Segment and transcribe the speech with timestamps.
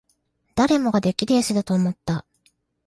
[0.55, 2.25] 誰もが出来レースだと思った